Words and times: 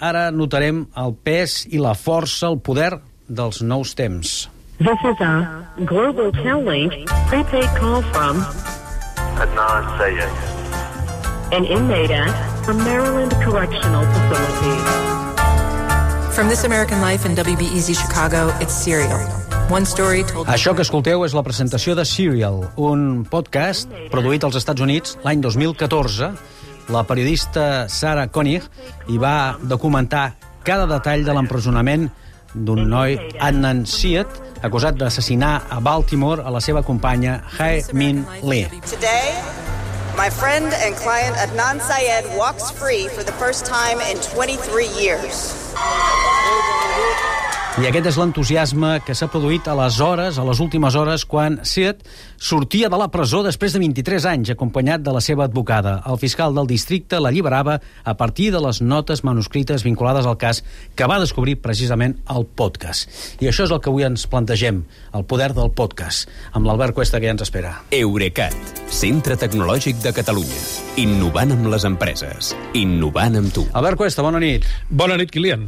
Ara 0.00 0.30
notarem 0.32 0.86
el 0.96 1.12
pes 1.26 1.66
i 1.68 1.78
la 1.78 1.92
força, 1.94 2.48
el 2.48 2.56
poder 2.64 2.90
dels 3.28 3.60
nous 3.62 3.94
temps. 3.94 4.30
This 4.78 5.02
is 5.10 5.20
a 5.20 5.32
Global 5.84 6.32
Tellink 6.32 7.04
prepaid 7.28 7.68
call 7.78 8.02
from 8.12 8.40
Adnan 9.36 9.84
Sayed. 9.98 10.32
an 11.52 11.64
inmate 11.66 12.10
at 12.10 12.68
a 12.68 12.74
Maryland 12.74 13.32
Correctional 13.44 14.04
Facility. 14.04 14.76
From 16.32 16.48
This 16.48 16.64
American 16.64 17.00
Life 17.00 17.24
and 17.24 17.36
WBEZ 17.36 17.94
Chicago, 17.94 18.48
it's 18.60 18.72
Serial. 18.74 19.20
One 19.68 19.84
story 19.86 20.24
told. 20.24 20.48
Això 20.48 20.74
que 20.74 20.82
escolteu 20.82 21.24
és 21.24 21.34
la 21.36 21.44
presentació 21.46 21.94
de 21.94 22.04
Serial, 22.04 22.64
un 22.76 23.24
podcast 23.30 23.88
produït 24.10 24.44
als 24.44 24.56
Estats 24.56 24.80
Units 24.80 25.16
l'any 25.24 25.40
2014. 25.44 26.32
La 26.92 27.04
periodista 27.08 27.88
Sarah 27.88 28.26
Koenig 28.28 28.64
hi 29.08 29.16
va 29.20 29.56
documentar 29.60 30.34
cada 30.64 30.84
detall 30.88 31.24
de 31.24 31.32
l'empresonament 31.32 32.10
d'un 32.54 32.84
noi, 32.88 33.16
Adnan 33.40 33.84
Syed, 33.88 34.28
acusat 34.64 34.98
d'assassinar 35.00 35.54
a 35.72 35.80
Baltimore 35.80 36.44
a 36.44 36.52
la 36.52 36.60
seva 36.60 36.82
companya 36.84 37.40
Hae 37.56 37.82
Min 37.92 38.24
Lee. 38.42 38.68
Today, 38.84 39.32
my 40.16 40.28
friend 40.28 40.72
and 40.84 40.94
client 40.96 41.36
Adnan 41.36 41.80
Syed 41.80 42.28
walks 42.36 42.70
free 42.70 43.08
for 43.08 43.24
the 43.24 43.32
first 43.40 43.64
time 43.64 44.00
in 44.04 44.20
23 44.20 44.88
years. 45.00 45.52
I 47.74 47.88
aquest 47.88 48.06
és 48.06 48.16
l'entusiasme 48.20 49.00
que 49.02 49.16
s'ha 49.18 49.26
produït 49.26 49.66
a 49.66 49.72
les 49.74 49.96
hores, 49.98 50.36
a 50.38 50.44
les 50.46 50.60
últimes 50.62 50.94
hores, 50.94 51.24
quan 51.26 51.56
Syed 51.66 52.04
sortia 52.38 52.86
de 52.86 53.00
la 53.00 53.08
presó 53.10 53.40
després 53.42 53.74
de 53.74 53.80
23 53.82 54.28
anys, 54.30 54.52
acompanyat 54.54 55.02
de 55.02 55.10
la 55.10 55.22
seva 55.24 55.48
advocada. 55.48 55.96
El 56.06 56.20
fiscal 56.22 56.54
del 56.54 56.70
districte 56.70 57.18
l'alliberava 57.18 57.80
a 58.04 58.14
partir 58.14 58.52
de 58.54 58.60
les 58.62 58.78
notes 58.78 59.24
manuscrites 59.26 59.82
vinculades 59.82 60.30
al 60.30 60.38
cas 60.38 60.62
que 60.94 61.10
va 61.10 61.18
descobrir 61.18 61.56
precisament 61.66 62.14
el 62.30 62.46
podcast. 62.46 63.10
I 63.42 63.50
això 63.50 63.66
és 63.66 63.74
el 63.74 63.82
que 63.82 63.90
avui 63.90 64.06
ens 64.06 64.28
plantegem, 64.30 64.84
el 65.10 65.26
poder 65.26 65.50
del 65.58 65.74
podcast, 65.74 66.30
amb 66.54 66.70
l'Albert 66.70 66.94
Cuesta 66.94 67.18
que 67.18 67.26
ja 67.26 67.34
ens 67.34 67.42
espera. 67.42 67.80
Eurecat, 67.90 68.54
centre 68.86 69.34
tecnològic 69.34 69.98
de 70.04 70.14
Catalunya. 70.14 70.62
Innovant 71.02 71.58
amb 71.58 71.72
les 71.74 71.90
empreses. 71.90 72.54
Innovant 72.78 73.42
amb 73.42 73.50
tu. 73.50 73.66
Albert 73.74 73.98
Cuesta, 73.98 74.22
bona 74.22 74.38
nit. 74.38 74.62
Bona 74.94 75.18
nit, 75.18 75.34
Kilian. 75.34 75.66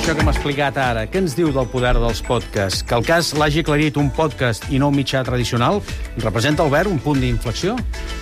Això 0.00 0.14
que 0.16 0.22
m'ha 0.24 0.32
explicat 0.32 0.78
ara, 0.80 1.02
què 1.12 1.20
ens 1.20 1.34
diu 1.36 1.50
del 1.52 1.66
poder 1.68 1.90
dels 1.92 2.22
podcasts? 2.24 2.80
Que 2.88 2.96
el 2.96 3.02
cas 3.04 3.34
l'hagi 3.36 3.60
aclarit 3.60 3.98
un 4.00 4.06
podcast 4.16 4.64
i 4.72 4.78
no 4.80 4.88
un 4.88 4.96
mitjà 4.96 5.20
tradicional 5.26 5.82
representa, 6.24 6.64
Albert, 6.64 6.88
un 6.88 7.02
punt 7.04 7.20
d'inflexió? 7.20 7.74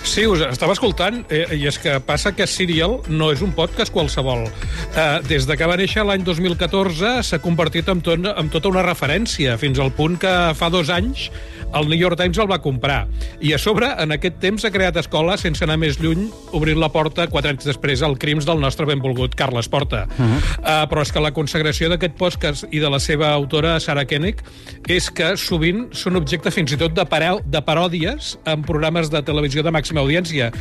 Sí, 0.03 0.25
us 0.27 0.43
estava 0.43 0.75
escoltant, 0.75 1.21
eh, 1.31 1.45
i 1.55 1.63
és 1.71 1.79
que 1.79 1.95
passa 2.03 2.33
que 2.35 2.49
Serial 2.51 2.97
no 3.07 3.29
és 3.31 3.39
un 3.45 3.53
podcast 3.55 3.95
qualsevol. 3.95 4.43
Eh, 4.91 5.05
des 5.29 5.47
de 5.47 5.55
que 5.55 5.71
va 5.71 5.79
néixer 5.79 6.03
l'any 6.03 6.27
2014 6.27 7.13
s'ha 7.23 7.39
convertit 7.39 7.87
en, 7.87 8.03
tot, 8.03 8.27
en 8.27 8.51
tota 8.51 8.73
una 8.75 8.83
referència, 8.83 9.55
fins 9.55 9.79
al 9.79 9.95
punt 9.95 10.19
que 10.19 10.35
fa 10.59 10.67
dos 10.69 10.91
anys 10.91 11.29
el 11.75 11.89
New 11.89 11.99
York 11.99 12.17
Times 12.19 12.37
el 12.37 12.49
va 12.49 12.59
comprar. 12.61 13.07
I 13.41 13.53
a 13.53 13.59
sobre, 13.61 13.89
en 14.01 14.13
aquest 14.15 14.39
temps, 14.41 14.65
ha 14.65 14.71
creat 14.73 14.97
escola 15.01 15.37
sense 15.37 15.63
anar 15.65 15.77
més 15.81 15.99
lluny, 16.01 16.27
obrint 16.55 16.79
la 16.81 16.91
porta 16.93 17.27
quatre 17.29 17.53
anys 17.53 17.67
després 17.67 18.03
al 18.05 18.17
crims 18.21 18.47
del 18.47 18.61
nostre 18.61 18.87
benvolgut 18.89 19.35
Carles 19.37 19.69
Porta. 19.69 20.05
Uh 20.17 20.25
-huh. 20.25 20.39
uh, 20.59 20.85
però 20.89 21.01
és 21.01 21.11
que 21.11 21.19
la 21.19 21.31
consagració 21.31 21.89
d'aquest 21.89 22.15
podcast 22.15 22.65
i 22.71 22.79
de 22.79 22.89
la 22.89 22.99
seva 22.99 23.31
autora, 23.33 23.79
Sarah 23.79 24.05
Koenig, 24.05 24.41
és 24.87 25.09
que 25.11 25.37
sovint 25.37 25.87
són 25.91 26.15
objecte 26.15 26.51
fins 26.51 26.71
i 26.71 26.77
tot 26.77 26.93
de, 26.93 27.05
pareu, 27.05 27.41
de 27.45 27.61
paròdies 27.61 28.37
en 28.45 28.63
programes 28.63 29.09
de 29.09 29.21
televisió 29.21 29.63
de 29.63 29.71
màxima 29.71 30.01
audiència. 30.01 30.51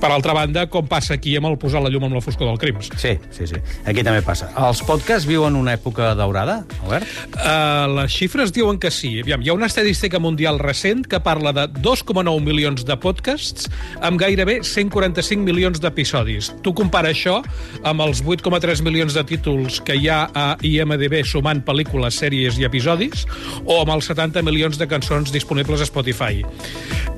Per 0.00 0.10
altra 0.12 0.32
banda, 0.32 0.66
com 0.70 0.86
passa 0.86 1.14
aquí 1.14 1.36
amb 1.36 1.46
el 1.46 1.56
posar 1.58 1.82
la 1.82 1.90
llum 1.90 2.04
amb 2.04 2.14
la 2.14 2.20
foscor 2.20 2.46
del 2.46 2.58
crims. 2.58 2.88
Sí, 2.96 3.18
sí, 3.34 3.46
sí. 3.46 3.56
Aquí 3.84 4.04
també 4.06 4.22
passa. 4.22 4.50
Els 4.68 4.82
podcasts 4.86 5.26
viuen 5.26 5.56
una 5.58 5.74
època 5.74 6.14
daurada, 6.14 6.64
Albert? 6.88 7.06
Uh, 7.36 7.86
les 7.98 8.12
xifres 8.12 8.52
diuen 8.54 8.78
que 8.80 8.90
sí. 8.90 9.18
Aviam, 9.20 9.42
hi 9.44 9.50
ha 9.50 9.56
una 9.56 9.68
estadística 9.68 10.18
mundial 10.18 10.58
recent 10.58 11.04
que 11.08 11.20
parla 11.20 11.52
de 11.52 11.66
2,9 11.84 12.40
milions 12.44 12.84
de 12.88 12.96
podcasts 12.96 13.68
amb 14.04 14.20
gairebé 14.20 14.60
145 14.64 15.44
milions 15.44 15.82
d'episodis. 15.82 16.50
Tu 16.64 16.72
compara 16.76 17.12
això 17.12 17.40
amb 17.88 18.04
els 18.06 18.22
8,3 18.24 18.82
milions 18.86 19.16
de 19.16 19.24
títols 19.28 19.82
que 19.84 19.98
hi 19.98 20.08
ha 20.08 20.22
a 20.32 20.46
IMDB 20.64 21.20
sumant 21.28 21.60
pel·lícules, 21.66 22.16
sèries 22.22 22.58
i 22.58 22.66
episodis 22.68 23.26
o 23.64 23.80
amb 23.82 23.94
els 23.98 24.08
70 24.08 24.42
milions 24.46 24.80
de 24.80 24.88
cançons 24.88 25.32
disponibles 25.34 25.84
a 25.84 25.88
Spotify. 25.88 26.44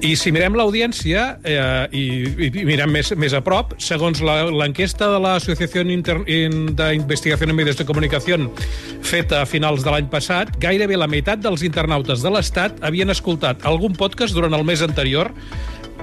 I 0.01 0.15
si 0.17 0.33
mirem 0.33 0.57
l'audiència 0.57 1.37
eh, 1.45 1.87
i, 1.93 2.05
i 2.49 2.65
mirem 2.65 2.91
més, 2.91 3.13
més 3.21 3.35
a 3.37 3.43
prop, 3.45 3.75
segons 3.79 4.23
l'enquesta 4.25 5.11
de 5.13 5.21
l'Associació 5.21 5.85
d'Investigació 5.85 7.49
en 7.51 7.57
Medios 7.57 7.77
de 7.77 7.87
Comunicació 7.89 8.39
feta 9.05 9.41
a 9.43 9.47
de 9.61 9.91
l'any 9.93 10.09
passat, 10.09 10.55
gairebé 10.59 10.97
la 10.97 11.07
meitat 11.07 11.41
dels 11.43 11.63
internautes 11.67 12.23
de 12.25 12.31
l'Estat 12.33 12.81
havien 12.83 13.13
escoltat 13.13 13.67
algun 13.69 13.93
podcast 13.93 14.35
durant 14.35 14.57
el 14.57 14.65
mes 14.65 14.81
anterior 14.83 15.29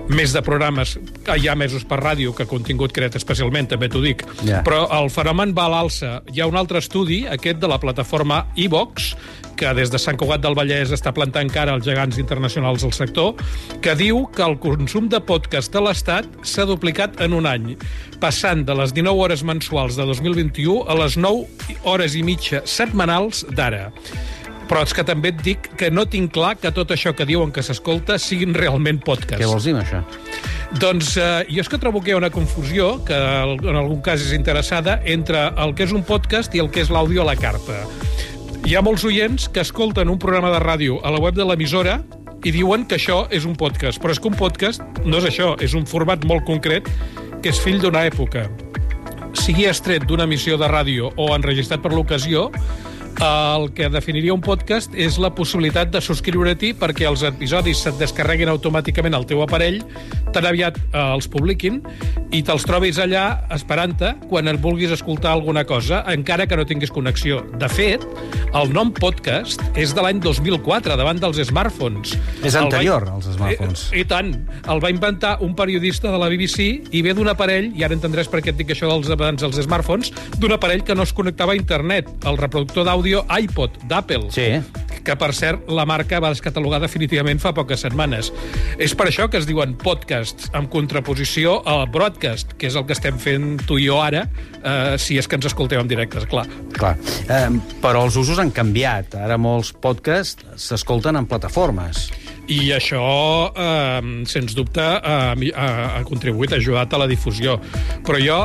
més 0.09 0.33
de 0.35 0.41
programes 0.45 0.95
hi 1.35 1.49
ha 1.49 1.55
mesos 1.59 1.83
per 1.87 1.99
ràdio 1.99 2.33
que 2.35 2.47
contingut 2.47 2.93
creat 2.95 3.17
especialment, 3.19 3.67
també 3.71 3.89
t'ho 3.91 4.01
dic. 4.03 4.23
Ja. 4.47 4.61
Però 4.67 4.85
el 4.99 5.11
fenomen 5.13 5.53
va 5.57 5.67
a 5.67 5.73
l'alça. 5.73 6.21
Hi 6.31 6.41
ha 6.41 6.47
un 6.47 6.57
altre 6.59 6.79
estudi, 6.83 7.25
aquest 7.27 7.59
de 7.59 7.69
la 7.69 7.79
plataforma 7.81 8.45
iVox, 8.55 9.11
que 9.57 9.73
des 9.73 9.89
de 9.89 9.99
Sant 9.99 10.19
Cugat 10.21 10.43
del 10.43 10.55
Vallès 10.55 10.93
està 10.93 11.11
plantant 11.15 11.49
cara 11.51 11.73
als 11.73 11.87
gegants 11.87 12.19
internacionals 12.21 12.85
del 12.85 12.93
sector, 12.93 13.33
que 13.81 13.97
diu 13.97 14.23
que 14.35 14.45
el 14.45 14.55
consum 14.61 15.09
de 15.09 15.19
podcast 15.19 15.73
de 15.73 15.81
l'Estat 15.83 16.29
s'ha 16.45 16.67
duplicat 16.69 17.19
en 17.25 17.33
un 17.33 17.49
any, 17.49 17.73
passant 18.21 18.63
de 18.67 18.77
les 18.77 18.93
19 18.93 19.25
hores 19.25 19.43
mensuals 19.43 19.97
de 19.97 20.05
2021 20.05 20.85
a 20.87 20.97
les 21.01 21.17
9 21.17 21.81
hores 21.89 22.15
i 22.15 22.23
mitja 22.23 22.61
setmanals 22.69 23.43
d'ara. 23.57 23.89
Però 24.67 24.83
és 24.83 24.91
que 24.93 25.05
també 25.07 25.31
et 25.31 25.39
dic 25.43 25.69
que 25.79 25.89
no 25.93 26.03
tinc 26.11 26.33
clar 26.35 26.57
que 26.59 26.73
tot 26.75 26.91
això 26.91 27.13
que 27.15 27.25
diuen 27.27 27.53
que 27.55 27.63
s'escolta 27.63 28.17
siguin 28.19 28.55
realment 28.57 28.99
podcast. 29.03 29.39
Què 29.39 29.47
vols 29.47 29.67
dir 29.67 29.75
amb 29.77 29.85
això? 29.85 30.01
Doncs 30.81 31.13
eh, 31.15 31.45
jo 31.47 31.63
és 31.63 31.69
que 31.71 31.79
trobo 31.79 32.01
que 32.03 32.11
hi 32.11 32.17
ha 32.17 32.19
una 32.19 32.31
confusió, 32.33 32.97
que 33.07 33.15
en 33.15 33.79
algun 33.79 34.01
cas 34.03 34.25
és 34.25 34.33
interessada, 34.35 34.99
entre 35.07 35.47
el 35.55 35.71
que 35.77 35.87
és 35.87 35.95
un 35.95 36.03
podcast 36.03 36.55
i 36.55 36.63
el 36.63 36.67
que 36.73 36.83
és 36.83 36.91
l'àudio 36.91 37.23
a 37.23 37.29
la 37.29 37.37
carta. 37.39 37.85
Hi 38.67 38.75
ha 38.75 38.83
molts 38.83 39.05
oients 39.07 39.47
que 39.47 39.63
escolten 39.63 40.11
un 40.11 40.19
programa 40.19 40.51
de 40.51 40.59
ràdio 40.59 40.99
a 41.07 41.13
la 41.15 41.21
web 41.23 41.37
de 41.37 41.45
l'emissora 41.47 42.01
i 42.43 42.51
diuen 42.51 42.83
que 42.87 42.97
això 42.99 43.23
és 43.31 43.47
un 43.47 43.55
podcast. 43.55 44.01
Però 44.03 44.11
és 44.11 44.19
que 44.19 44.27
un 44.27 44.35
podcast 44.35 44.83
no 45.05 45.21
és 45.21 45.29
això, 45.31 45.53
és 45.63 45.75
un 45.77 45.87
format 45.87 46.27
molt 46.27 46.43
concret 46.47 46.89
que 47.39 47.53
és 47.53 47.61
fill 47.63 47.79
d'una 47.79 48.03
època. 48.09 48.49
Sigui 49.37 49.67
estret 49.69 50.03
d'una 50.09 50.27
emissió 50.27 50.57
de 50.59 50.67
ràdio 50.67 51.13
o 51.15 51.29
enregistrat 51.35 51.79
per 51.83 51.93
l'ocasió, 51.93 52.49
el 53.19 53.71
que 53.73 53.87
definiria 53.89 54.33
un 54.35 54.41
podcast 54.45 54.93
és 54.93 55.15
la 55.17 55.31
possibilitat 55.33 55.89
de 55.89 56.01
subscriure-t'hi 56.03 56.73
perquè 56.77 57.07
els 57.09 57.23
episodis 57.25 57.79
se't 57.81 57.97
descarreguin 57.97 58.51
automàticament 58.51 59.15
al 59.17 59.25
teu 59.25 59.41
aparell, 59.41 59.79
tan 60.35 60.45
aviat 60.45 60.77
eh, 60.77 61.01
els 61.15 61.25
publiquin, 61.31 61.79
i 62.35 62.43
te'ls 62.45 62.65
trobis 62.67 62.99
allà 63.01 63.23
esperant-te 63.55 64.11
quan 64.29 64.51
et 64.51 64.59
vulguis 64.61 64.93
escoltar 64.93 65.31
alguna 65.33 65.63
cosa, 65.65 66.03
encara 66.13 66.45
que 66.45 66.59
no 66.59 66.65
tinguis 66.69 66.91
connexió. 66.93 67.41
De 67.57 67.69
fet, 67.71 68.05
el 68.53 68.69
nom 68.75 68.91
podcast 68.93 69.63
és 69.79 69.95
de 69.97 70.03
l'any 70.05 70.21
2004, 70.21 70.93
davant 70.99 71.17
dels 71.23 71.41
smartphones. 71.49 72.13
És 72.43 72.53
El 72.53 72.59
va- 72.59 72.63
anterior 72.67 73.07
als 73.15 73.31
smartphones. 73.33 73.87
I, 73.95 74.03
I 74.03 74.05
tant. 74.11 74.33
El 74.69 74.83
va 74.83 74.93
inventar 74.93 75.37
un 75.41 75.55
periodista 75.57 76.11
de 76.13 76.21
la 76.21 76.29
BBC 76.29 76.67
i 76.93 77.01
ve 77.01 77.15
d'un 77.17 77.31
aparell, 77.33 77.71
i 77.73 77.83
ara 77.87 77.97
entendràs 77.97 78.29
per 78.29 78.43
què 78.45 78.53
et 78.53 78.61
dic 78.61 78.75
això 78.75 78.91
dels 78.93 79.09
abans 79.09 79.41
dels 79.41 79.57
smartphones, 79.65 80.13
d'un 80.37 80.53
aparell 80.53 80.85
que 80.85 80.93
no 80.95 81.01
es 81.07 81.13
connectava 81.17 81.55
a 81.55 81.59
internet, 81.59 82.13
el 82.27 82.37
reproductor 82.37 82.85
d'àudio 82.85 83.06
iPod 83.15 83.79
d'Apple. 83.87 84.31
Sí. 84.35 84.49
Que, 85.07 85.15
per 85.15 85.31
cert, 85.35 85.69
la 85.71 85.85
marca 85.87 86.19
va 86.23 86.33
descatalogar 86.33 86.81
definitivament 86.83 87.39
fa 87.39 87.53
poques 87.55 87.85
setmanes. 87.85 88.31
És 88.77 88.95
per 88.97 89.07
això 89.07 89.29
que 89.31 89.39
es 89.39 89.47
diuen 89.47 89.77
podcasts, 89.79 90.49
en 90.57 90.67
contraposició 90.71 91.61
a 91.63 91.79
broadcast, 91.91 92.57
que 92.59 92.67
és 92.67 92.75
el 92.75 92.87
que 92.87 92.95
estem 92.97 93.19
fent 93.21 93.63
tu 93.67 93.79
i 93.79 93.87
jo 93.87 94.01
ara, 94.03 94.25
eh, 94.59 94.97
si 94.99 95.17
és 95.17 95.27
que 95.27 95.39
ens 95.39 95.47
escolteu 95.47 95.79
en 95.79 95.87
directe, 95.87 96.25
clar. 96.27 96.47
Clar. 96.75 96.97
Eh, 97.29 97.47
però 97.83 98.03
els 98.07 98.19
usos 98.19 98.39
han 98.43 98.51
canviat. 98.51 99.15
Ara 99.15 99.39
molts 99.39 99.71
podcasts 99.71 100.43
s'escolten 100.67 101.15
en 101.15 101.29
plataformes. 101.29 102.09
I 102.47 102.71
això, 102.71 103.03
eh, 103.51 104.25
sens 104.25 104.55
dubte, 104.55 104.81
eh, 104.81 105.51
ha, 105.51 105.67
ha 105.97 106.03
contribuït, 106.07 106.53
ha 106.55 106.61
ajudat 106.61 106.93
a 106.93 107.01
la 107.01 107.07
difusió. 107.07 107.57
Però 108.07 108.21
jo, 108.23 108.39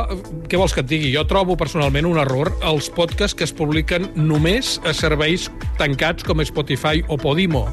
què 0.51 0.59
vols 0.59 0.75
que 0.75 0.83
et 0.83 0.89
digui? 0.91 1.13
Jo 1.15 1.23
trobo 1.29 1.55
personalment 1.59 2.09
un 2.09 2.19
error 2.19 2.51
els 2.67 2.91
podcasts 2.91 3.37
que 3.37 3.47
es 3.47 3.55
publiquen 3.55 4.09
només 4.15 4.75
a 4.83 4.93
serveis 4.93 5.49
tancats 5.79 6.27
com 6.27 6.43
Spotify 6.43 7.03
o 7.07 7.17
Podimo 7.17 7.69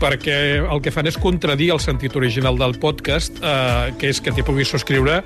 perquè 0.00 0.38
el 0.60 0.82
que 0.84 0.92
fan 0.94 1.08
és 1.10 1.18
contradir 1.20 1.70
el 1.74 1.80
sentit 1.82 2.16
original 2.18 2.58
del 2.60 2.76
podcast, 2.80 3.40
eh, 3.42 3.92
que 3.98 4.12
és 4.12 4.20
que 4.20 4.34
t'hi 4.34 4.44
puguis 4.46 4.70
subscriure 4.70 5.22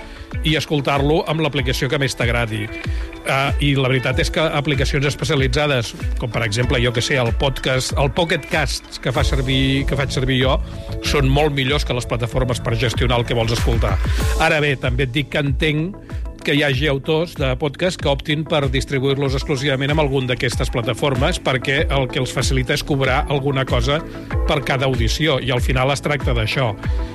i 0.48 0.56
escoltar-lo 0.58 1.22
amb 1.30 1.42
l'aplicació 1.44 1.90
que 1.90 2.00
més 2.00 2.16
t'agradi. 2.18 2.64
Uh, 3.22 3.52
I 3.62 3.68
la 3.78 3.86
veritat 3.86 4.18
és 4.18 4.32
que 4.34 4.42
aplicacions 4.42 5.06
especialitzades, 5.06 5.92
com 6.18 6.30
per 6.32 6.42
exemple, 6.42 6.80
jo 6.82 6.90
que 6.90 7.04
sé, 7.04 7.20
el 7.22 7.30
podcast, 7.38 7.94
el 8.02 8.10
Pocket 8.16 8.48
Cast 8.50 8.98
que, 9.04 9.12
fa 9.14 9.22
servir, 9.22 9.84
que 9.86 9.98
faig 9.98 10.10
servir 10.10 10.40
jo, 10.40 10.56
són 11.06 11.30
molt 11.30 11.54
millors 11.54 11.86
que 11.86 11.94
les 11.94 12.08
plataformes 12.08 12.58
per 12.58 12.74
gestionar 12.80 13.20
el 13.22 13.28
que 13.28 13.38
vols 13.38 13.54
escoltar. 13.54 13.94
Ara 14.42 14.58
bé, 14.64 14.74
també 14.74 15.06
et 15.06 15.14
dic 15.14 15.30
que 15.30 15.44
entenc 15.44 15.94
que 16.42 16.54
hi 16.56 16.62
hagi 16.66 16.88
autors 16.90 17.34
de 17.38 17.48
podcast 17.60 18.00
que 18.00 18.08
optin 18.10 18.42
per 18.48 18.66
distribuir-los 18.72 19.36
exclusivament 19.38 19.92
amb 19.94 20.02
algun 20.02 20.26
d'aquestes 20.26 20.72
plataformes 20.74 21.38
perquè 21.42 21.82
el 21.94 22.08
que 22.10 22.18
els 22.22 22.32
facilita 22.34 22.74
és 22.74 22.82
cobrar 22.86 23.20
alguna 23.30 23.64
cosa 23.68 24.00
per 24.48 24.58
cada 24.66 24.88
audició 24.88 25.38
i 25.38 25.52
al 25.54 25.62
final 25.62 25.92
es 25.94 26.02
tracta 26.02 26.34
d'això. 26.34 26.72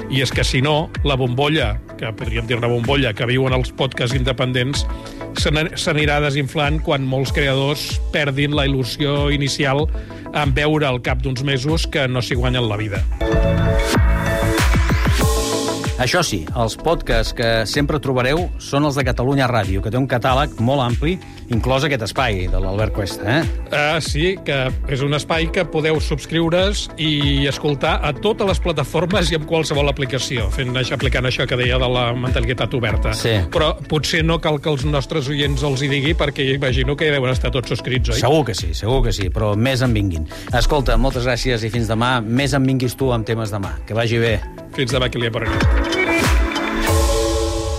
I 0.09 0.23
és 0.23 0.31
que 0.31 0.45
si 0.47 0.61
no, 0.63 0.89
la 1.03 1.17
bombolla, 1.19 1.73
que 1.99 2.13
podríem 2.15 2.47
dir 2.47 2.59
una 2.61 2.71
bombolla, 2.71 3.11
que 3.13 3.27
viuen 3.27 3.55
els 3.57 3.73
podcasts 3.75 4.15
independents, 4.15 4.85
s'anirà 5.35 6.21
desinflant 6.23 6.79
quan 6.85 7.03
molts 7.03 7.35
creadors 7.35 7.89
perdin 8.15 8.55
la 8.55 8.67
il·lusió 8.69 9.27
inicial 9.33 9.85
en 10.33 10.55
veure 10.55 10.87
al 10.87 11.03
cap 11.03 11.23
d'uns 11.23 11.43
mesos 11.43 11.87
que 11.91 12.07
no 12.07 12.23
s'hi 12.23 12.39
guanyen 12.39 12.69
la 12.69 12.79
vida. 12.79 13.56
Això 15.97 16.21
sí, 16.21 16.43
els 16.53 16.75
podcasts 16.77 17.33
que 17.33 17.47
sempre 17.65 17.97
trobareu 17.97 18.43
són 18.61 18.85
els 18.85 18.97
de 18.99 19.03
Catalunya 19.07 19.47
Ràdio, 19.49 19.81
que 19.81 19.89
té 19.89 19.97
un 19.97 20.05
catàleg 20.05 20.59
molt 20.61 20.83
ampli, 20.83 21.15
inclòs 21.49 21.87
aquest 21.87 22.03
espai 22.05 22.43
de 22.51 22.59
l'Albert 22.61 22.93
Cuesta. 22.93 23.25
Eh? 23.25 23.39
Uh, 23.71 23.97
sí, 24.05 24.35
que 24.45 24.59
és 24.93 25.01
un 25.01 25.17
espai 25.17 25.47
que 25.53 25.63
podeu 25.65 25.97
subscriure's 26.03 26.83
i 27.01 27.47
escoltar 27.49 27.95
a 28.05 28.11
totes 28.13 28.45
les 28.45 28.61
plataformes 28.61 29.31
i 29.33 29.39
amb 29.39 29.47
qualsevol 29.49 29.89
aplicació, 29.89 30.45
fent 30.53 30.77
això, 30.77 30.99
aplicant 30.99 31.25
això 31.25 31.47
que 31.49 31.57
deia 31.57 31.81
de 31.81 31.89
la 31.89 32.11
mentalitat 32.13 32.77
oberta. 32.77 33.15
Sí. 33.17 33.33
Però 33.53 33.71
potser 33.89 34.21
no 34.27 34.37
cal 34.43 34.61
que 34.61 34.69
els 34.69 34.85
nostres 34.85 35.31
oients 35.33 35.65
els 35.65 35.81
hi 35.81 35.89
digui 35.95 36.13
perquè 36.19 36.45
imagino 36.53 36.93
que 36.99 37.09
deuen 37.09 37.33
estar 37.33 37.49
tots 37.55 37.73
subscrits, 37.73 38.13
oi? 38.13 38.21
Segur 38.21 38.45
que 38.51 38.57
sí, 38.57 38.69
segur 38.77 39.01
que 39.07 39.15
sí, 39.17 39.31
però 39.33 39.55
més 39.57 39.81
en 39.81 39.97
vinguin. 39.97 40.29
Escolta, 40.53 40.99
moltes 41.01 41.25
gràcies 41.25 41.65
i 41.65 41.73
fins 41.73 41.89
demà. 41.89 42.19
Més 42.21 42.53
en 42.53 42.69
vinguis 42.69 42.93
tu 42.93 43.09
amb 43.17 43.25
temes 43.25 43.49
demà. 43.55 43.79
Que 43.89 43.97
vagi 43.97 44.21
bé. 44.21 44.37
Fins 44.77 44.93
demà, 44.93 45.09
Kilian 45.09 45.33
Barreras. 45.33 45.96